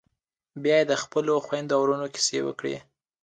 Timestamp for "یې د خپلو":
0.79-1.33